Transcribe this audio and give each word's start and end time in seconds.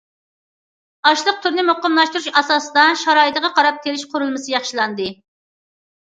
ئاشلىق 1.09 1.35
تۈرىنى 1.41 1.65
مۇقىملاشتۇرۇش 1.67 2.29
ئاساسىدا، 2.41 2.85
شارائىتىغا 3.01 3.51
قاراپ 3.59 3.77
تېرىش 3.83 4.07
قۇرۇلمىسى 4.15 4.55
ياخشىلاندى. 4.55 5.07